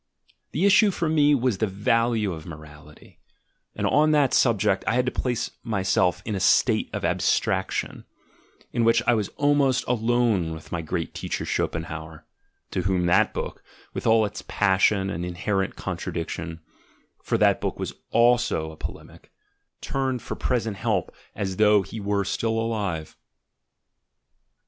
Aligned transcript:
The 0.51 0.65
issue 0.65 0.89
for 0.89 1.07
me 1.07 1.35
was 1.35 1.59
the 1.59 1.67
value 1.67 2.33
of 2.33 2.47
morality, 2.47 3.19
and 3.75 3.85
on 3.85 4.09
that 4.13 4.33
subject 4.33 4.83
I 4.87 4.95
had 4.95 5.05
to 5.05 5.11
place 5.11 5.51
myself 5.61 6.23
PREFACE 6.23 6.27
Vll 6.27 6.29
in 6.29 6.35
a 6.35 6.39
state 6.39 6.89
of 6.91 7.05
abstraction, 7.05 8.05
in 8.73 8.83
which 8.83 9.03
I 9.05 9.13
was 9.13 9.29
almost 9.37 9.83
alone 9.87 10.55
with 10.55 10.71
my 10.71 10.81
great 10.81 11.13
teacher 11.13 11.45
Schopenhauer, 11.45 12.25
to 12.71 12.81
whom 12.81 13.05
that 13.05 13.31
book, 13.31 13.61
with 13.93 14.07
all 14.07 14.25
its 14.25 14.41
passion 14.47 15.11
and 15.11 15.23
inherent 15.23 15.75
contradiction 15.75 16.61
(for 17.21 17.37
that 17.37 17.61
book 17.61 17.77
also 18.09 18.65
was 18.69 18.73
a 18.73 18.77
polemic), 18.77 19.31
turned 19.81 20.23
for 20.23 20.33
present 20.33 20.77
help 20.77 21.15
as 21.35 21.57
though 21.57 21.83
he 21.83 21.99
were 21.99 22.23
still 22.23 22.59
alive. 22.59 23.15